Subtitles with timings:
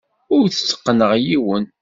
[0.37, 1.65] Ur tteqqneɣ yiwen.